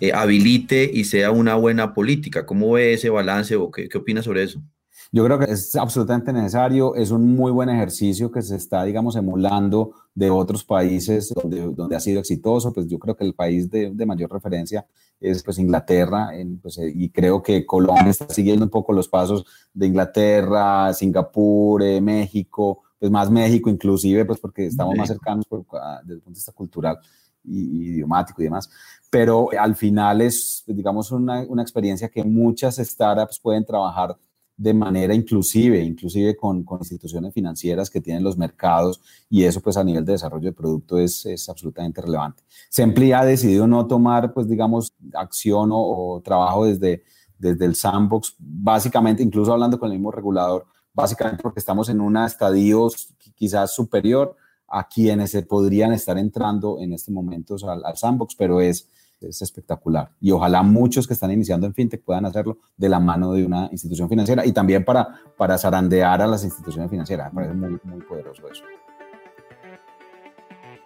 [0.00, 2.46] eh, habilite y sea una buena política?
[2.46, 4.62] ¿Cómo ve ese balance o qué, qué opina sobre eso?
[5.10, 9.16] Yo creo que es absolutamente necesario, es un muy buen ejercicio que se está, digamos,
[9.16, 13.70] emulando de otros países donde, donde ha sido exitoso, pues yo creo que el país
[13.70, 14.86] de, de mayor referencia
[15.20, 19.08] es pues Inglaterra, en, pues, eh, y creo que Colombia está siguiendo un poco los
[19.08, 25.46] pasos de Inglaterra, Singapur, eh, México, pues más México inclusive, pues porque estamos más cercanos
[25.72, 26.98] ah, desde el punto de vista cultural
[27.44, 28.68] y, idiomático y demás,
[29.10, 34.16] pero al final es, digamos, una, una experiencia que muchas startups pueden trabajar
[34.58, 39.76] de manera inclusive, inclusive con, con, instituciones financieras que tienen los mercados y eso pues
[39.76, 42.42] a nivel de desarrollo de producto es, es absolutamente relevante.
[42.68, 47.04] Sempli ha decidido no tomar pues digamos acción o, trabajo desde,
[47.38, 52.16] desde el sandbox, básicamente incluso hablando con el mismo regulador, básicamente porque estamos en un
[52.16, 52.88] estadio
[53.36, 54.34] quizás superior
[54.66, 58.88] a quienes se podrían estar entrando en este momento al, al sandbox, pero es
[59.20, 60.10] es espectacular.
[60.20, 63.68] Y ojalá muchos que están iniciando en fintech puedan hacerlo de la mano de una
[63.72, 67.32] institución financiera y también para, para zarandear a las instituciones financieras.
[67.32, 68.64] Me parece muy, muy poderoso eso.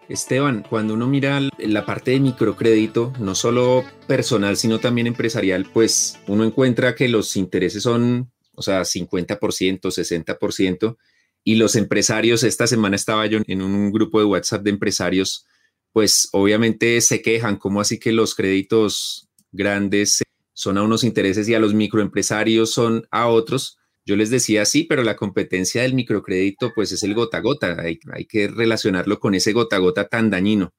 [0.08, 6.18] Esteban, cuando uno mira la parte de microcrédito, no solo personal, sino también empresarial, pues
[6.26, 9.38] uno encuentra que los intereses son, o sea, 50%,
[9.80, 10.96] 60%,
[11.44, 15.46] y los empresarios, esta semana estaba yo en un grupo de WhatsApp de empresarios
[15.92, 20.22] pues obviamente se quejan, como así que los créditos grandes
[20.54, 23.78] son a unos intereses y a los microempresarios son a otros.
[24.04, 27.76] Yo les decía sí, pero la competencia del microcrédito pues es el gota a gota,
[27.80, 30.72] hay, que relacionarlo con ese gota a gota tan dañino.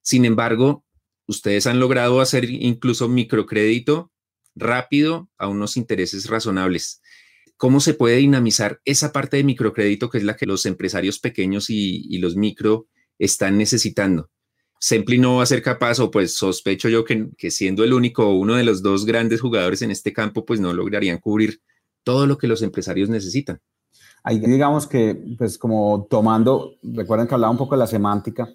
[0.00, 0.84] Sin embargo,
[1.26, 4.12] ustedes han logrado hacer incluso microcrédito
[4.54, 7.02] rápido a unos intereses razonables.
[7.56, 11.66] ¿Cómo se puede dinamizar esa parte de microcrédito que es la que los empresarios pequeños
[11.68, 12.86] y los micro
[13.18, 14.30] están necesitando?
[14.82, 18.26] Sempli no va a ser capaz, o pues sospecho yo que, que siendo el único
[18.26, 21.60] o uno de los dos grandes jugadores en este campo, pues no lograrían cubrir
[22.02, 23.60] todo lo que los empresarios necesitan.
[24.24, 28.48] Ahí digamos que, pues como tomando, recuerden que hablaba un poco de la semántica,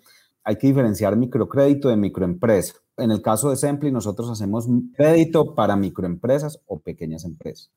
[0.43, 2.73] hay que diferenciar microcrédito de microempresa.
[2.97, 7.71] En el caso de Sempli, nosotros hacemos crédito para microempresas o pequeñas empresas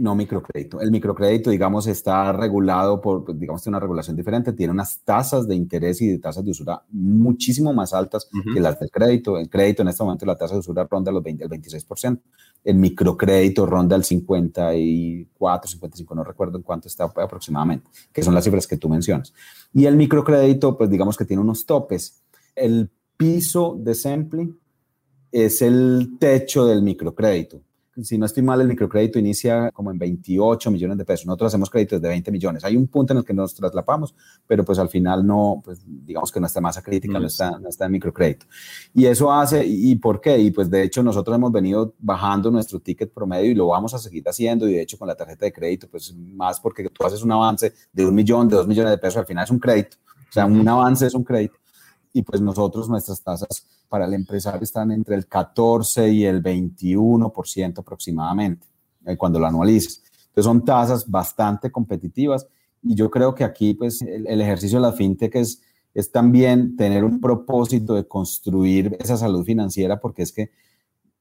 [0.00, 0.80] no microcrédito.
[0.80, 5.46] El microcrédito, digamos, está regulado por, pues, digamos, tiene una regulación diferente, tiene unas tasas
[5.46, 9.36] de interés y de tasas de usura muchísimo más altas que las del crédito.
[9.36, 12.18] El crédito en este momento la tasa de usura ronda los 20, el 26%.
[12.64, 18.44] El microcrédito ronda el 54, 55, no recuerdo en cuánto está aproximadamente, que son las
[18.44, 19.34] cifras que tú mencionas.
[19.74, 22.22] Y el microcrédito, pues digamos que tiene unos topes.
[22.56, 24.58] El piso de Sempli
[25.30, 27.60] es el techo del microcrédito
[28.02, 31.26] si no estoy mal, el microcrédito inicia como en 28 millones de pesos.
[31.26, 32.64] Nosotros hacemos créditos de 20 millones.
[32.64, 34.14] Hay un punto en el que nos traslapamos,
[34.46, 37.86] pero pues al final no, pues digamos que nuestra masa crítica no, está, no está
[37.86, 38.46] en microcrédito.
[38.94, 40.38] Y eso hace, ¿y por qué?
[40.38, 43.98] Y pues de hecho nosotros hemos venido bajando nuestro ticket promedio y lo vamos a
[43.98, 44.68] seguir haciendo.
[44.68, 47.72] Y de hecho con la tarjeta de crédito, pues más porque tú haces un avance
[47.92, 49.96] de un millón, de dos millones de pesos, al final es un crédito.
[50.30, 51.59] O sea, un avance es un crédito.
[52.12, 57.78] Y pues nosotros, nuestras tasas para el empresario están entre el 14 y el 21%
[57.78, 58.66] aproximadamente,
[59.06, 60.02] eh, cuando lo anualizas.
[60.28, 62.46] Entonces son tasas bastante competitivas
[62.82, 65.60] y yo creo que aquí pues el, ejercicio de la fintech es,
[65.92, 70.50] es también tener un propósito de construir esa salud financiera porque es que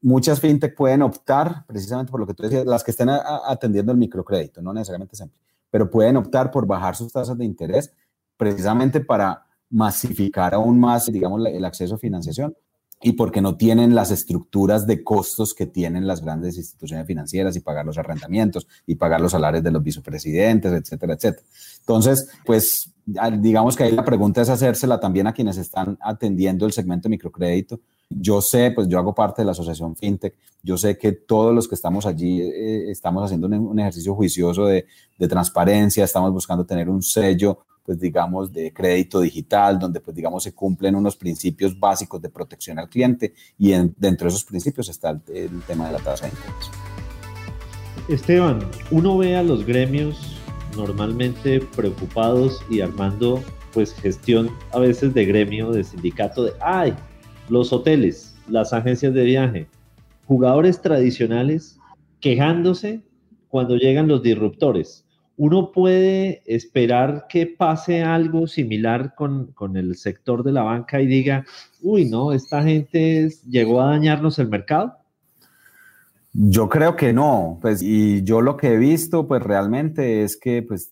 [0.01, 3.97] muchas fintech pueden optar, precisamente por lo que tú decías, las que estén atendiendo el
[3.97, 7.91] microcrédito, no necesariamente siempre, pero pueden optar por bajar sus tasas de interés
[8.37, 12.55] precisamente para masificar aún más, digamos, el acceso a financiación
[13.01, 17.61] y porque no tienen las estructuras de costos que tienen las grandes instituciones financieras y
[17.61, 21.45] pagar los arrendamientos y pagar los salarios de los vicepresidentes, etcétera, etcétera.
[21.79, 22.91] Entonces, pues
[23.39, 27.11] digamos que ahí la pregunta es hacérsela también a quienes están atendiendo el segmento de
[27.11, 27.79] microcrédito.
[28.09, 31.67] Yo sé, pues yo hago parte de la asociación FinTech, yo sé que todos los
[31.67, 34.85] que estamos allí eh, estamos haciendo un, ejercicio juicioso de,
[35.17, 40.43] de transparencia, estamos buscando tener un sello pues digamos, de crédito digital, donde pues digamos
[40.43, 45.19] se cumplen unos principios básicos de protección al cliente y dentro de esos principios está
[45.33, 46.69] el, tema de la tasa de interés.
[48.07, 48.59] Esteban,
[48.91, 50.37] uno ve a los gremios
[50.77, 53.41] normalmente preocupados y armando
[53.73, 56.93] pues gestión a veces de gremio, de sindicato, de, ay,
[57.49, 59.67] los hoteles, las agencias de viaje,
[60.27, 61.79] jugadores tradicionales
[62.19, 63.01] quejándose
[63.47, 65.08] cuando llegan los disruptores.
[65.39, 71.07] ¿Uno puede esperar que pase algo similar con, con, el sector de la banca y
[71.07, 71.45] diga,
[71.81, 74.97] uy, no, esta gente llegó a dañarnos el mercado?
[76.33, 80.61] Yo creo que no, pues, y yo lo que he visto, pues realmente es que,
[80.61, 80.91] pues,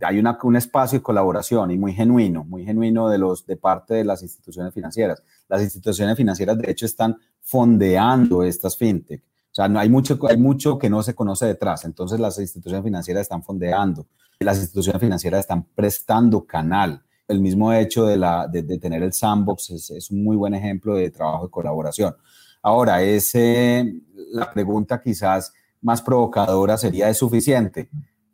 [0.00, 4.04] hay un espacio de colaboración y muy genuino, muy genuino de, los, de parte de
[4.04, 5.24] las instituciones financieras.
[5.48, 9.24] Las instituciones financieras, de hecho, están fondeando estas fintech.
[9.58, 11.84] Sea, no, hay, mucho, hay mucho que no se conoce detrás.
[11.84, 14.06] Entonces, las instituciones financieras están fondeando,
[14.38, 17.02] las instituciones financieras están prestando canal.
[17.26, 20.94] El mismo hecho de, la, de, tener el sandbox es, es, un muy buen ejemplo
[20.94, 22.14] de trabajo de colaboración.
[22.62, 27.90] Ahora, ese, la pregunta quizás más provocadora sería, ¿es suficiente?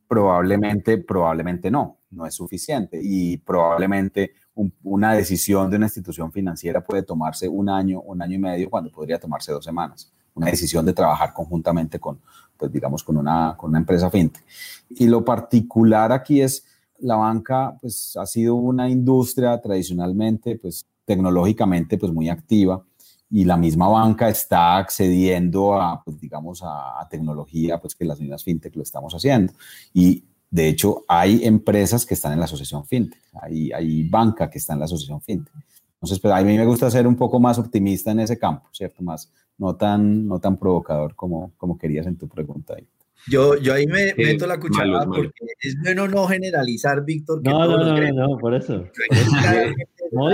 [0.07, 4.35] Probablemente, probablemente no, no es suficiente y probablemente
[4.83, 8.91] una decisión de una institución financiera puede tomarse un año, un año y medio cuando
[8.91, 10.13] podría tomarse dos semanas.
[10.35, 12.21] Una decisión de trabajar conjuntamente con,
[12.57, 14.45] pues digamos, con una, con una empresa fintech.
[14.91, 16.65] Y lo particular aquí es
[16.99, 22.83] la banca, pues ha sido una industria tradicionalmente, pues tecnológicamente, pues muy activa
[23.31, 28.45] y la misma banca está accediendo a, pues, digamos, a, tecnología, pues que las mismas
[28.45, 29.53] fintech lo estamos haciendo.
[29.93, 34.59] Y de hecho, hay empresas que están en la asociación fintech, hay, hay banca que
[34.59, 35.53] está en la asociación fintech.
[35.95, 39.03] Entonces, pues a mí me gusta ser un poco más optimista en ese campo, ¿cierto?
[39.03, 42.87] Más, no tan, no tan provocador como, como querías en tu pregunta ahí.
[43.27, 47.41] Yo, yo ahí me meto la cucharada porque es bueno no generalizar, Víctor.
[47.43, 48.87] No, no, no, no, por eso.
[50.13, 50.31] no,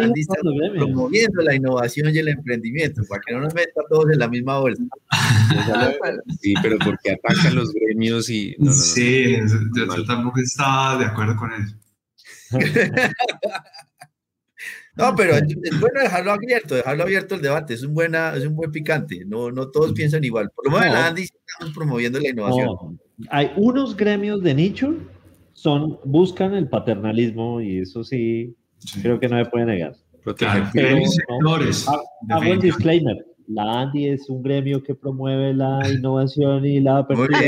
[0.74, 4.58] promoviendo la innovación y el emprendimiento, para que no nos metan todos en la misma
[4.58, 4.82] bolsa.
[6.40, 8.56] sí, pero porque atacan los gremios y...
[8.72, 9.36] sí,
[9.76, 11.76] yo, tampoco estaba de acuerdo con eso.
[14.96, 18.56] No, pero es, bueno dejarlo abierto, dejarlo abierto el debate, es un, buena, es un
[18.56, 20.50] buen picante, no, no todos piensan igual.
[20.54, 23.00] Por lo menos en Andy estamos promoviendo la innovación.
[23.30, 24.94] Hay unos gremios de nicho,
[25.52, 28.56] son, buscan el paternalismo y eso sí,
[29.02, 29.94] creo que no me puede negar.
[30.24, 30.64] Proteger
[31.06, 31.86] sectores.
[32.28, 37.38] hago el disclaimer, la Andy es un gremio que promueve la innovación y la apertura.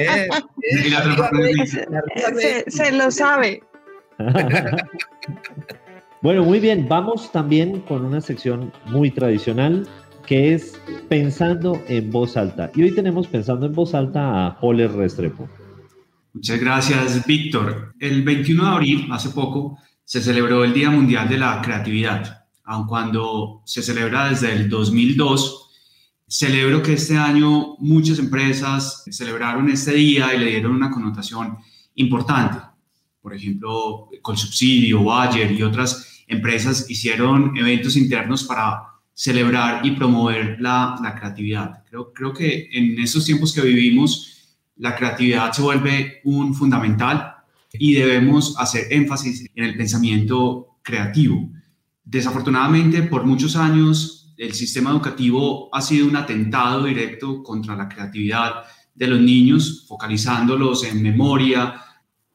[2.38, 3.62] se, se lo sabe.
[6.22, 9.88] Bueno, muy bien, vamos también con una sección muy tradicional
[10.24, 12.70] que es Pensando en voz alta.
[12.76, 15.48] Y hoy tenemos Pensando en voz alta a Holler Restrepo.
[16.32, 17.92] Muchas gracias, Víctor.
[17.98, 22.44] El 21 de abril, hace poco, se celebró el Día Mundial de la Creatividad.
[22.62, 25.70] Aun cuando se celebra desde el 2002,
[26.28, 31.58] celebro que este año muchas empresas celebraron este día y le dieron una connotación
[31.96, 32.58] importante.
[33.20, 38.82] Por ejemplo, con subsidio, Bayer y otras empresas hicieron eventos internos para
[39.14, 41.84] celebrar y promover la, creatividad.
[41.88, 47.34] Creo, creo que en estos tiempos que vivimos, la creatividad se vuelve un fundamental
[47.74, 51.50] y debemos hacer énfasis en el pensamiento creativo.
[52.04, 58.64] Desafortunadamente, por muchos años, el sistema educativo ha sido un atentado directo contra la creatividad
[58.94, 61.74] de los niños, focalizándolos en memoria,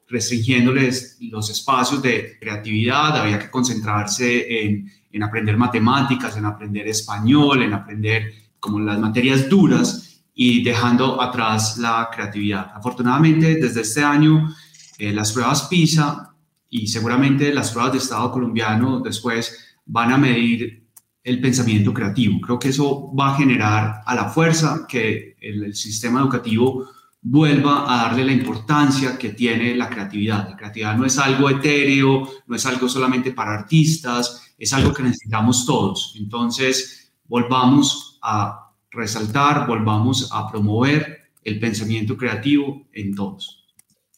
[0.08, 7.64] restringiéndoles los espacios de creatividad, había que concentrarse en, en, aprender matemáticas, en aprender español,
[7.64, 12.72] en aprender como las materias duras y dejando atrás la creatividad.
[12.74, 14.54] Afortunadamente, desde este año,
[14.98, 16.34] eh, las pruebas PISA
[16.70, 20.88] y seguramente las pruebas de Estado colombiano después van a medir
[21.24, 22.40] el pensamiento creativo.
[22.40, 26.88] Creo que eso va a generar a la fuerza que el, el sistema educativo
[27.30, 30.50] vuelva a darle la importancia que tiene la creatividad.
[30.50, 35.04] La creatividad no es algo etéreo, no es algo solamente para artistas, es algo que
[35.04, 36.16] necesitamos todos.
[36.18, 43.66] Entonces, volvamos a resaltar, volvamos a promover el pensamiento creativo en todos.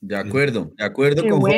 [0.01, 1.51] De acuerdo, de acuerdo con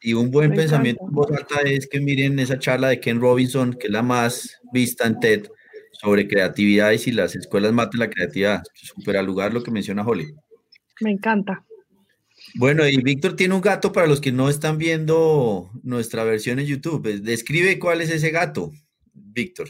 [0.00, 3.72] Y un buen pensamiento en voz alta es que miren esa charla de Ken Robinson,
[3.72, 5.46] que es la más vista en TED,
[5.92, 8.62] sobre creatividad y si las escuelas matan la creatividad.
[8.74, 10.34] Super al lugar lo que menciona Holly.
[11.02, 11.64] Me encanta.
[12.54, 16.66] Bueno, y Víctor tiene un gato para los que no están viendo nuestra versión en
[16.66, 17.20] YouTube.
[17.22, 18.72] Describe cuál es ese gato,
[19.14, 19.68] Víctor.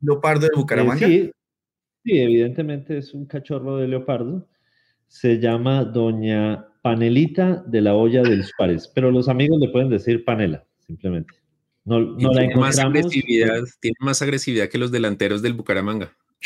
[0.00, 1.06] ¿Leopardo de Bucaramanga?
[1.06, 1.30] Sí,
[2.04, 4.48] sí, evidentemente es un cachorro de leopardo.
[5.06, 9.88] Se llama Doña Panelita de la olla de los pares, pero los amigos le pueden
[9.88, 11.34] decir Panela, simplemente.
[11.84, 16.12] No, no la tiene, más agresividad, tiene más agresividad que los delanteros del Bucaramanga.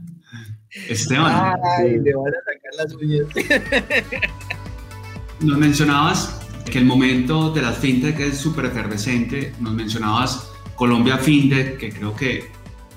[0.88, 1.56] Esteban.
[1.78, 3.26] Ay, le van a sacar las uñas.
[5.40, 6.40] nos mencionabas
[6.70, 9.52] que el momento de las fintech es súper efervescente.
[9.60, 12.50] Nos mencionabas Colombia FinTech, que creo que,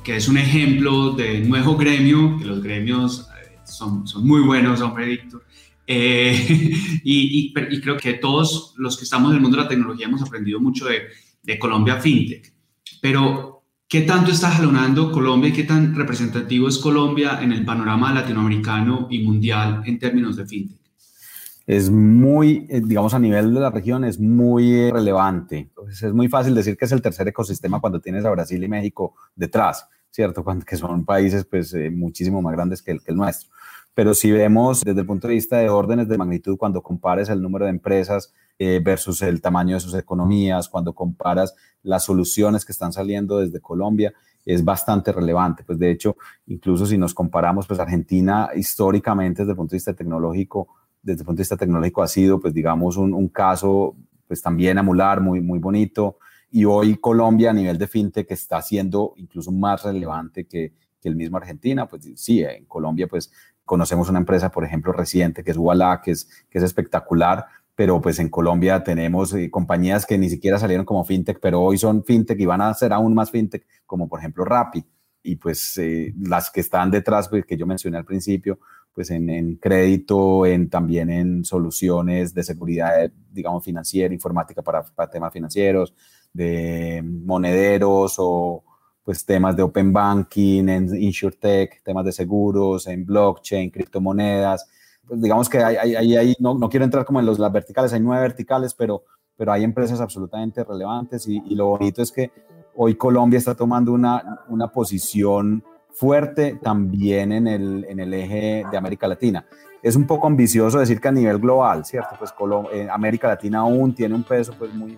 [0.03, 4.79] que es un ejemplo de nuevo gremio, que los gremios eh, son, son muy buenos,
[4.81, 5.43] hombre, Víctor.
[5.85, 6.33] Eh,
[7.03, 10.21] y, y, creo que todos los que estamos en el mundo de la tecnología hemos
[10.21, 11.07] aprendido mucho de,
[11.41, 12.53] de Colombia FinTech.
[13.01, 13.62] Pero,
[13.93, 19.05] ¿qué tanto está jalonando Colombia y qué tan representativo es Colombia en el panorama latinoamericano
[19.11, 20.79] y mundial en términos de FinTech?
[21.67, 25.69] es muy, eh, digamos, a nivel de la región, es muy relevante.
[25.87, 29.13] es muy fácil decir que es el tercer ecosistema cuando tienes a Brasil y México
[29.35, 30.43] detrás, ¿cierto?
[30.43, 33.51] Cuando, que son países, pues, eh, muchísimo más grandes que el, que el nuestro.
[33.93, 37.43] Pero si vemos desde el punto de vista de órdenes de magnitud, cuando compares el
[37.43, 42.71] número de empresas eh, versus el tamaño de sus economías, cuando comparas las soluciones que
[42.71, 44.13] están saliendo desde Colombia,
[44.45, 45.63] es bastante relevante.
[45.63, 46.15] Pues de hecho,
[46.47, 50.67] incluso si nos comparamos, pues Argentina históricamente desde el punto de vista tecnológico
[51.03, 53.95] desde el punto de vista tecnológico ha sido, pues digamos, un, un caso,
[54.25, 56.17] pues también emular, muy, muy bonito.
[56.49, 61.15] Y hoy Colombia a nivel de fintech está siendo incluso más relevante que, que el
[61.15, 61.87] mismo Argentina.
[61.87, 63.31] Pues sí, en Colombia pues
[63.65, 67.45] conocemos una empresa, por ejemplo, reciente, que es Ualá, que es, que es espectacular,
[67.75, 71.77] pero pues en Colombia tenemos eh, compañías que ni siquiera salieron como fintech, pero hoy
[71.77, 74.85] son fintech y van a ser aún más fintech, como por ejemplo Rappi.
[75.23, 78.59] Y pues eh, las que están detrás, pues, que yo mencioné al principio,
[78.93, 85.95] pues en, crédito, en, también en soluciones de seguridad, digamos, financiera, informática para, temas financieros,
[86.31, 88.63] de monederos o
[89.03, 94.67] pues temas de open banking, en insurtech, temas de seguros, en blockchain, criptomonedas.
[95.07, 97.99] Pues digamos que hay, hay, no, no, quiero entrar como en los, las verticales, hay
[97.99, 99.03] nueve verticales, pero,
[99.35, 102.31] pero hay empresas absolutamente relevantes y, y lo bonito es que
[102.75, 108.77] hoy Colombia está tomando una, una posición fuerte también en el, en el eje de
[108.77, 109.45] América Latina.
[109.81, 112.15] Es un poco ambicioso decir que a nivel global, ¿cierto?
[112.17, 112.33] Pues
[112.71, 114.97] eh, América Latina aún tiene un peso pues muy,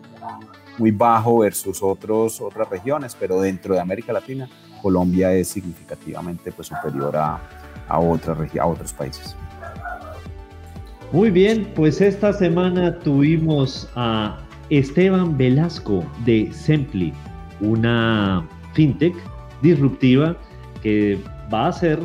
[0.78, 4.48] muy bajo versus otros, otras regiones, pero dentro de América Latina
[4.82, 7.42] Colombia es significativamente pues, superior a,
[7.88, 9.36] a, otras, a otros países.
[11.16, 14.38] Muy bien, pues esta semana tuvimos a
[14.70, 17.14] Esteban Velasco de Sempli,
[17.62, 19.16] una fintech
[19.62, 20.36] disruptiva
[20.84, 21.18] que
[21.54, 21.98] va a ser,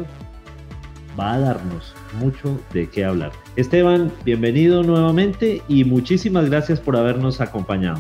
[1.19, 3.33] va a darnos mucho de qué hablar.
[3.57, 7.99] Esteban, bienvenido nuevamente y muchísimas gracias por habernos acompañado.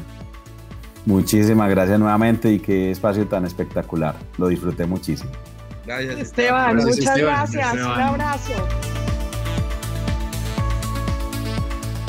[1.07, 4.15] Muchísimas gracias nuevamente y qué espacio tan espectacular.
[4.39, 5.33] Lo disfruté muchísimo.
[5.85, 6.21] Gracias.
[6.21, 7.75] Esteban, muchas gracias.
[7.75, 8.53] Un abrazo.